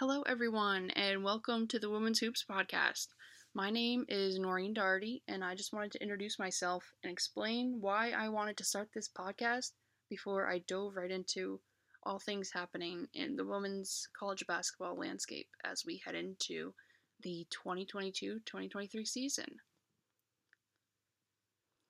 Hello, 0.00 0.22
everyone, 0.22 0.90
and 0.96 1.22
welcome 1.22 1.68
to 1.68 1.78
the 1.78 1.88
Women's 1.88 2.18
Hoops 2.18 2.44
podcast. 2.50 3.06
My 3.54 3.70
name 3.70 4.04
is 4.08 4.40
Noreen 4.40 4.74
Doherty, 4.74 5.22
and 5.28 5.44
I 5.44 5.54
just 5.54 5.72
wanted 5.72 5.92
to 5.92 6.02
introduce 6.02 6.36
myself 6.36 6.92
and 7.04 7.12
explain 7.12 7.80
why 7.80 8.10
I 8.10 8.28
wanted 8.28 8.56
to 8.56 8.64
start 8.64 8.88
this 8.92 9.08
podcast 9.08 9.70
before 10.10 10.50
I 10.50 10.58
dove 10.66 10.96
right 10.96 11.12
into 11.12 11.60
all 12.02 12.18
things 12.18 12.50
happening 12.50 13.06
in 13.14 13.36
the 13.36 13.46
women's 13.46 14.08
college 14.18 14.44
basketball 14.48 14.98
landscape 14.98 15.46
as 15.64 15.84
we 15.86 16.02
head 16.04 16.16
into 16.16 16.74
the 17.22 17.46
2022 17.50 18.40
2023 18.44 19.04
season. 19.04 19.60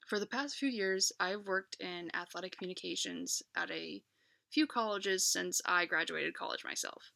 For 0.07 0.19
the 0.19 0.27
past 0.27 0.57
few 0.57 0.69
years, 0.69 1.11
I've 1.19 1.47
worked 1.47 1.79
in 1.81 2.15
athletic 2.15 2.59
communications 2.59 3.43
at 3.57 3.71
a 3.71 4.03
few 4.51 4.67
colleges 4.67 5.27
since 5.27 5.63
I 5.65 5.87
graduated 5.87 6.35
college 6.35 6.65
myself. 6.65 7.14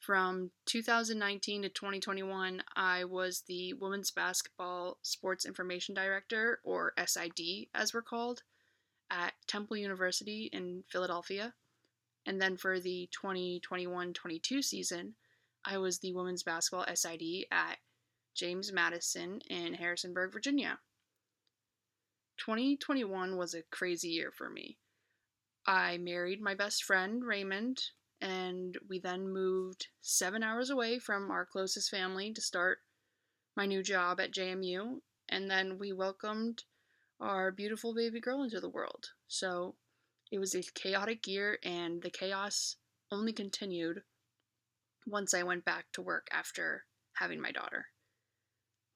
From 0.00 0.50
2019 0.64 1.62
to 1.62 1.68
2021, 1.68 2.62
I 2.74 3.04
was 3.04 3.42
the 3.46 3.74
Women's 3.74 4.10
Basketball 4.10 4.96
Sports 5.02 5.44
Information 5.44 5.94
Director, 5.94 6.58
or 6.64 6.94
SID 7.04 7.68
as 7.74 7.92
we're 7.92 8.00
called, 8.00 8.42
at 9.10 9.34
Temple 9.46 9.76
University 9.76 10.48
in 10.54 10.84
Philadelphia. 10.88 11.52
And 12.24 12.40
then 12.40 12.56
for 12.56 12.80
the 12.80 13.10
2021 13.12 14.14
22 14.14 14.62
season, 14.62 15.16
I 15.66 15.76
was 15.76 15.98
the 15.98 16.14
Women's 16.14 16.44
Basketball 16.44 16.86
SID 16.94 17.44
at 17.50 17.76
James 18.34 18.72
Madison 18.72 19.40
in 19.50 19.74
Harrisonburg, 19.74 20.32
Virginia. 20.32 20.78
2021 22.38 23.36
was 23.36 23.52
a 23.52 23.64
crazy 23.70 24.08
year 24.08 24.32
for 24.32 24.48
me. 24.48 24.78
I 25.66 25.98
married 25.98 26.40
my 26.40 26.54
best 26.54 26.84
friend, 26.84 27.22
Raymond, 27.22 27.82
and 28.20 28.76
we 28.88 28.98
then 28.98 29.32
moved 29.32 29.88
seven 30.00 30.42
hours 30.42 30.70
away 30.70 30.98
from 30.98 31.30
our 31.30 31.46
closest 31.46 31.90
family 31.90 32.32
to 32.32 32.40
start 32.40 32.78
my 33.56 33.66
new 33.66 33.82
job 33.82 34.20
at 34.20 34.32
JMU, 34.32 35.00
and 35.28 35.50
then 35.50 35.78
we 35.78 35.92
welcomed 35.92 36.64
our 37.20 37.50
beautiful 37.50 37.94
baby 37.94 38.20
girl 38.20 38.42
into 38.42 38.60
the 38.60 38.68
world. 38.68 39.10
So 39.28 39.74
it 40.30 40.38
was 40.38 40.54
a 40.54 40.62
chaotic 40.62 41.26
year, 41.26 41.58
and 41.64 42.02
the 42.02 42.10
chaos 42.10 42.76
only 43.10 43.32
continued 43.32 44.02
once 45.06 45.34
I 45.34 45.42
went 45.42 45.64
back 45.64 45.86
to 45.92 46.02
work 46.02 46.28
after 46.30 46.84
having 47.14 47.40
my 47.40 47.52
daughter. 47.52 47.86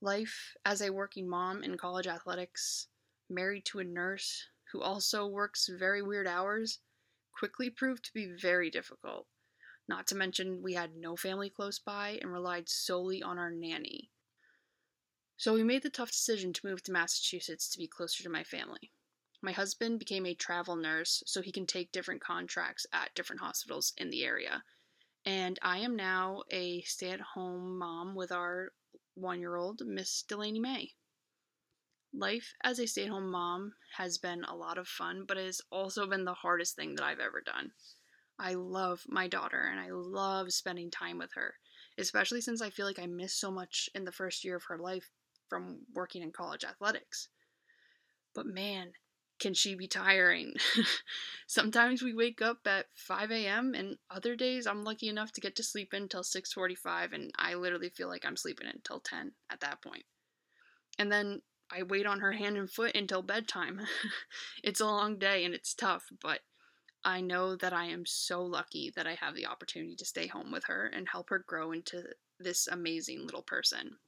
Life 0.00 0.54
as 0.64 0.80
a 0.80 0.90
working 0.90 1.28
mom 1.28 1.62
in 1.62 1.76
college 1.76 2.06
athletics, 2.06 2.88
married 3.28 3.64
to 3.66 3.80
a 3.80 3.84
nurse 3.84 4.48
who 4.72 4.80
also 4.80 5.26
works 5.26 5.68
very 5.78 6.02
weird 6.02 6.26
hours, 6.26 6.78
quickly 7.38 7.70
proved 7.70 8.04
to 8.04 8.12
be 8.12 8.26
very 8.40 8.70
difficult. 8.70 9.26
Not 9.88 10.06
to 10.08 10.14
mention, 10.14 10.62
we 10.62 10.74
had 10.74 10.96
no 10.96 11.16
family 11.16 11.50
close 11.50 11.78
by 11.78 12.18
and 12.22 12.32
relied 12.32 12.68
solely 12.68 13.22
on 13.22 13.38
our 13.38 13.50
nanny. 13.50 14.10
So 15.36 15.52
we 15.52 15.64
made 15.64 15.82
the 15.82 15.90
tough 15.90 16.10
decision 16.10 16.52
to 16.52 16.66
move 16.66 16.82
to 16.84 16.92
Massachusetts 16.92 17.68
to 17.68 17.78
be 17.78 17.88
closer 17.88 18.22
to 18.22 18.30
my 18.30 18.44
family. 18.44 18.92
My 19.42 19.52
husband 19.52 19.98
became 19.98 20.24
a 20.24 20.34
travel 20.34 20.76
nurse 20.76 21.22
so 21.26 21.42
he 21.42 21.52
can 21.52 21.66
take 21.66 21.92
different 21.92 22.22
contracts 22.22 22.86
at 22.92 23.14
different 23.14 23.42
hospitals 23.42 23.92
in 23.98 24.08
the 24.08 24.24
area. 24.24 24.64
And 25.26 25.58
I 25.60 25.78
am 25.78 25.96
now 25.96 26.44
a 26.50 26.82
stay 26.82 27.10
at 27.10 27.20
home 27.20 27.78
mom 27.78 28.14
with 28.14 28.32
our 28.32 28.72
one 29.14 29.40
year 29.40 29.56
old, 29.56 29.82
Miss 29.84 30.22
Delaney 30.22 30.60
May. 30.60 30.92
Life 32.16 32.54
as 32.62 32.78
a 32.78 32.86
stay 32.86 33.04
at 33.04 33.10
home 33.10 33.30
mom 33.30 33.74
has 33.96 34.18
been 34.18 34.44
a 34.44 34.54
lot 34.54 34.78
of 34.78 34.86
fun, 34.86 35.24
but 35.26 35.36
it 35.36 35.46
has 35.46 35.60
also 35.70 36.06
been 36.06 36.24
the 36.24 36.34
hardest 36.34 36.76
thing 36.76 36.94
that 36.94 37.04
I've 37.04 37.18
ever 37.18 37.40
done. 37.40 37.72
I 38.38 38.54
love 38.54 39.02
my 39.08 39.26
daughter 39.26 39.60
and 39.60 39.80
I 39.80 39.88
love 39.90 40.52
spending 40.52 40.90
time 40.90 41.18
with 41.18 41.32
her, 41.34 41.54
especially 41.98 42.40
since 42.40 42.62
I 42.62 42.70
feel 42.70 42.86
like 42.86 43.00
I 43.00 43.06
missed 43.06 43.40
so 43.40 43.50
much 43.50 43.88
in 43.94 44.04
the 44.04 44.12
first 44.12 44.44
year 44.44 44.56
of 44.56 44.64
her 44.64 44.78
life 44.78 45.10
from 45.48 45.80
working 45.92 46.22
in 46.22 46.30
college 46.30 46.64
athletics. 46.64 47.28
But 48.32 48.46
man, 48.46 48.92
can 49.40 49.54
she 49.54 49.74
be 49.74 49.88
tiring? 49.88 50.54
Sometimes 51.48 52.02
we 52.02 52.14
wake 52.14 52.40
up 52.40 52.58
at 52.66 52.86
5 52.94 53.32
a.m. 53.32 53.74
and 53.74 53.98
other 54.08 54.36
days 54.36 54.66
I'm 54.66 54.84
lucky 54.84 55.08
enough 55.08 55.32
to 55.32 55.40
get 55.40 55.56
to 55.56 55.64
sleep 55.64 55.92
until 55.92 56.22
6:45 56.22 57.12
and 57.12 57.32
I 57.36 57.54
literally 57.54 57.90
feel 57.90 58.08
like 58.08 58.24
I'm 58.24 58.36
sleeping 58.36 58.68
until 58.68 59.00
10 59.00 59.32
at 59.50 59.60
that 59.60 59.82
point. 59.82 60.04
And 60.96 61.10
then 61.10 61.42
I 61.70 61.82
wait 61.82 62.06
on 62.06 62.20
her 62.20 62.32
hand 62.32 62.56
and 62.56 62.70
foot 62.70 62.94
until 62.94 63.22
bedtime. 63.22 63.80
it's 64.62 64.80
a 64.80 64.86
long 64.86 65.18
day 65.18 65.44
and 65.44 65.54
it's 65.54 65.74
tough, 65.74 66.04
but 66.22 66.40
I 67.04 67.20
know 67.20 67.56
that 67.56 67.72
I 67.72 67.86
am 67.86 68.06
so 68.06 68.42
lucky 68.42 68.90
that 68.96 69.06
I 69.06 69.14
have 69.14 69.34
the 69.34 69.46
opportunity 69.46 69.94
to 69.96 70.04
stay 70.04 70.26
home 70.26 70.50
with 70.50 70.64
her 70.64 70.86
and 70.86 71.08
help 71.08 71.30
her 71.30 71.38
grow 71.38 71.72
into 71.72 72.02
this 72.38 72.66
amazing 72.66 73.24
little 73.24 73.42
person. 73.42 73.98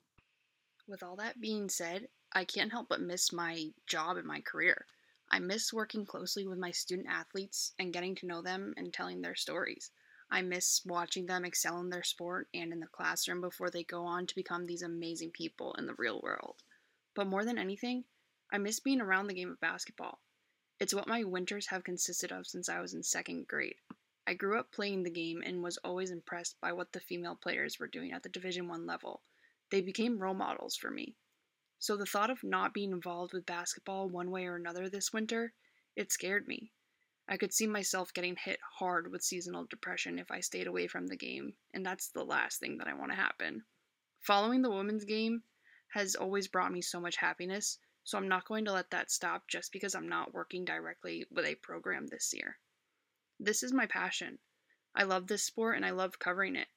With 0.88 1.02
all 1.02 1.16
that 1.16 1.40
being 1.40 1.68
said, 1.68 2.08
I 2.32 2.44
can't 2.44 2.72
help 2.72 2.88
but 2.88 3.00
miss 3.00 3.32
my 3.32 3.72
job 3.86 4.16
and 4.16 4.26
my 4.26 4.40
career. 4.40 4.86
I 5.30 5.40
miss 5.40 5.72
working 5.72 6.06
closely 6.06 6.46
with 6.46 6.58
my 6.58 6.70
student 6.70 7.08
athletes 7.08 7.72
and 7.78 7.92
getting 7.92 8.14
to 8.16 8.26
know 8.26 8.42
them 8.42 8.72
and 8.76 8.94
telling 8.94 9.20
their 9.20 9.34
stories. 9.34 9.90
I 10.30 10.42
miss 10.42 10.84
watching 10.84 11.26
them 11.26 11.44
excel 11.44 11.80
in 11.80 11.90
their 11.90 12.02
sport 12.02 12.48
and 12.54 12.72
in 12.72 12.80
the 12.80 12.86
classroom 12.86 13.40
before 13.40 13.70
they 13.70 13.84
go 13.84 14.04
on 14.04 14.26
to 14.26 14.34
become 14.34 14.66
these 14.66 14.82
amazing 14.82 15.32
people 15.32 15.74
in 15.74 15.86
the 15.86 15.94
real 15.94 16.20
world. 16.20 16.62
But 17.16 17.28
more 17.28 17.46
than 17.46 17.56
anything, 17.56 18.04
I 18.52 18.58
miss 18.58 18.78
being 18.78 19.00
around 19.00 19.26
the 19.26 19.34
game 19.34 19.50
of 19.50 19.58
basketball. 19.58 20.20
It's 20.78 20.92
what 20.92 21.08
my 21.08 21.24
winters 21.24 21.68
have 21.68 21.82
consisted 21.82 22.30
of 22.30 22.46
since 22.46 22.68
I 22.68 22.78
was 22.80 22.92
in 22.92 23.02
second 23.02 23.48
grade. 23.48 23.80
I 24.26 24.34
grew 24.34 24.58
up 24.58 24.70
playing 24.70 25.02
the 25.02 25.10
game 25.10 25.42
and 25.42 25.62
was 25.62 25.78
always 25.78 26.10
impressed 26.10 26.60
by 26.60 26.74
what 26.74 26.92
the 26.92 27.00
female 27.00 27.34
players 27.34 27.78
were 27.78 27.86
doing 27.88 28.12
at 28.12 28.22
the 28.22 28.28
Division 28.28 28.68
1 28.68 28.84
level. 28.84 29.22
They 29.70 29.80
became 29.80 30.18
role 30.18 30.34
models 30.34 30.76
for 30.76 30.90
me. 30.90 31.16
So 31.78 31.96
the 31.96 32.04
thought 32.04 32.28
of 32.28 32.44
not 32.44 32.74
being 32.74 32.92
involved 32.92 33.32
with 33.32 33.46
basketball 33.46 34.10
one 34.10 34.30
way 34.30 34.44
or 34.44 34.56
another 34.56 34.90
this 34.90 35.10
winter, 35.10 35.54
it 35.96 36.12
scared 36.12 36.46
me. 36.46 36.70
I 37.26 37.38
could 37.38 37.54
see 37.54 37.66
myself 37.66 38.12
getting 38.12 38.36
hit 38.36 38.60
hard 38.78 39.10
with 39.10 39.24
seasonal 39.24 39.64
depression 39.64 40.18
if 40.18 40.30
I 40.30 40.40
stayed 40.40 40.66
away 40.66 40.86
from 40.86 41.06
the 41.06 41.16
game, 41.16 41.54
and 41.72 41.84
that's 41.84 42.08
the 42.08 42.24
last 42.24 42.60
thing 42.60 42.76
that 42.76 42.88
I 42.88 42.94
want 42.94 43.10
to 43.12 43.16
happen. 43.16 43.64
Following 44.20 44.60
the 44.60 44.70
women's 44.70 45.06
game 45.06 45.42
has 45.96 46.14
always 46.14 46.46
brought 46.46 46.72
me 46.72 46.82
so 46.82 47.00
much 47.00 47.16
happiness, 47.16 47.78
so 48.04 48.18
I'm 48.18 48.28
not 48.28 48.44
going 48.44 48.66
to 48.66 48.72
let 48.72 48.90
that 48.90 49.10
stop 49.10 49.48
just 49.48 49.72
because 49.72 49.94
I'm 49.94 50.10
not 50.10 50.34
working 50.34 50.62
directly 50.62 51.24
with 51.30 51.46
a 51.46 51.54
program 51.54 52.06
this 52.06 52.34
year. 52.34 52.58
This 53.40 53.62
is 53.62 53.72
my 53.72 53.86
passion. 53.86 54.38
I 54.94 55.04
love 55.04 55.26
this 55.26 55.44
sport 55.44 55.74
and 55.74 55.86
I 55.86 55.92
love 55.92 56.18
covering 56.18 56.54
it. 56.54 56.68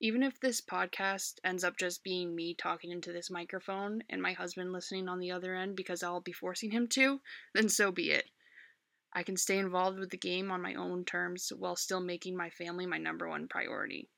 Even 0.00 0.22
if 0.22 0.40
this 0.40 0.62
podcast 0.62 1.34
ends 1.44 1.62
up 1.62 1.76
just 1.76 2.02
being 2.02 2.34
me 2.34 2.54
talking 2.54 2.90
into 2.90 3.12
this 3.12 3.30
microphone 3.30 4.02
and 4.08 4.22
my 4.22 4.32
husband 4.32 4.72
listening 4.72 5.10
on 5.10 5.18
the 5.18 5.30
other 5.30 5.54
end 5.54 5.76
because 5.76 6.02
I'll 6.02 6.22
be 6.22 6.32
forcing 6.32 6.70
him 6.70 6.88
to, 6.88 7.20
then 7.52 7.68
so 7.68 7.92
be 7.92 8.12
it. 8.12 8.30
I 9.12 9.24
can 9.24 9.36
stay 9.36 9.58
involved 9.58 9.98
with 9.98 10.08
the 10.08 10.16
game 10.16 10.50
on 10.50 10.62
my 10.62 10.74
own 10.74 11.04
terms 11.04 11.52
while 11.54 11.76
still 11.76 12.00
making 12.00 12.34
my 12.34 12.48
family 12.48 12.86
my 12.86 12.96
number 12.96 13.28
one 13.28 13.46
priority. 13.46 14.08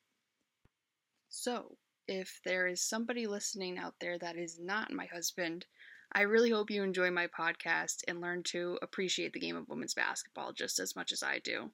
So, 1.28 1.78
if 2.08 2.40
there 2.44 2.66
is 2.66 2.80
somebody 2.80 3.26
listening 3.26 3.78
out 3.78 3.94
there 4.00 4.18
that 4.18 4.36
is 4.36 4.58
not 4.60 4.92
my 4.92 5.06
husband, 5.06 5.66
I 6.12 6.22
really 6.22 6.50
hope 6.50 6.70
you 6.70 6.82
enjoy 6.82 7.10
my 7.10 7.26
podcast 7.26 8.02
and 8.06 8.20
learn 8.20 8.42
to 8.44 8.78
appreciate 8.80 9.32
the 9.32 9.40
game 9.40 9.56
of 9.56 9.68
women's 9.68 9.94
basketball 9.94 10.52
just 10.52 10.78
as 10.78 10.94
much 10.94 11.12
as 11.12 11.22
I 11.22 11.40
do. 11.40 11.70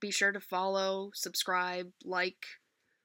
Be 0.00 0.10
sure 0.10 0.32
to 0.32 0.40
follow, 0.40 1.10
subscribe, 1.14 1.92
like, 2.04 2.46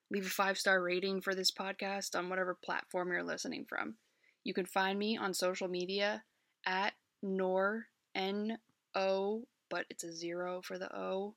leave 0.10 0.26
a 0.26 0.30
five 0.30 0.58
star 0.58 0.82
rating 0.82 1.22
for 1.22 1.36
this 1.36 1.52
podcast 1.52 2.18
on 2.18 2.30
whatever 2.30 2.56
platform 2.56 3.12
you're 3.12 3.24
listening 3.24 3.66
from. 3.68 3.96
You 4.44 4.54
can 4.54 4.66
find 4.66 4.98
me 4.98 5.18
on 5.18 5.34
social 5.34 5.68
media 5.68 6.24
at 6.66 6.94
Nor 7.22 7.88
N 8.16 8.58
O, 8.96 9.44
but 9.70 9.86
it's 9.90 10.06
a 10.06 10.14
zero 10.14 10.62
for 10.64 10.80
the 10.80 10.96
O, 10.96 11.36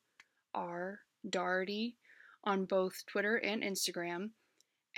R 0.55 1.01
Doherty 1.29 1.97
on 2.45 2.65
both 2.65 3.05
Twitter 3.07 3.37
and 3.37 3.63
Instagram. 3.63 4.31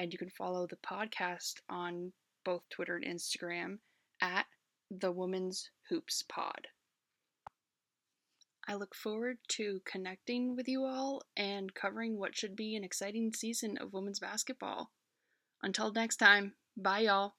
And 0.02 0.12
you 0.12 0.19
can 0.19 0.31
follow 0.31 0.66
the 0.66 0.78
podcast 0.84 1.60
on 1.70 2.12
both 2.44 2.62
Twitter 2.70 2.96
and 2.96 3.04
Instagram 3.04 3.78
at 4.20 4.46
the 4.90 5.12
Women's 5.12 5.70
Hoops 5.90 6.25
Pod. 6.28 6.66
I 8.66 8.75
look 8.75 8.96
forward 8.96 9.37
to 9.50 9.81
connecting 9.84 10.56
with 10.56 10.66
you 10.66 10.82
all 10.84 11.22
and 11.37 11.72
covering 11.72 12.19
what 12.19 12.37
should 12.37 12.56
be 12.56 12.75
an 12.75 12.82
exciting 12.82 13.32
season 13.32 13.78
of 13.78 13.93
women's 13.93 14.19
basketball. 14.19 14.90
Until 15.62 15.93
next 15.93 16.16
time, 16.16 16.55
bye 16.76 17.02
y'all. 17.02 17.34